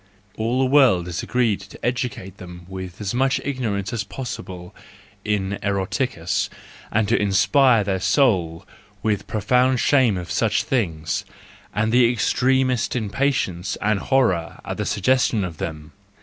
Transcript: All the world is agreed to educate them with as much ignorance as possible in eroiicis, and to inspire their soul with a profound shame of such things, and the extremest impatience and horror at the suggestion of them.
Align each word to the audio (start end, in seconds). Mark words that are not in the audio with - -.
All 0.35 0.57
the 0.57 0.65
world 0.65 1.07
is 1.07 1.21
agreed 1.21 1.59
to 1.59 1.85
educate 1.85 2.37
them 2.37 2.65
with 2.67 2.99
as 3.01 3.13
much 3.13 3.39
ignorance 3.45 3.93
as 3.93 4.03
possible 4.03 4.73
in 5.23 5.59
eroiicis, 5.61 6.49
and 6.91 7.07
to 7.07 7.21
inspire 7.21 7.83
their 7.83 7.99
soul 7.99 8.65
with 9.03 9.21
a 9.21 9.25
profound 9.25 9.79
shame 9.79 10.17
of 10.17 10.31
such 10.31 10.63
things, 10.63 11.23
and 11.71 11.91
the 11.91 12.11
extremest 12.11 12.95
impatience 12.95 13.75
and 13.79 13.99
horror 13.99 14.59
at 14.65 14.77
the 14.77 14.87
suggestion 14.87 15.43
of 15.43 15.57
them. 15.57 15.91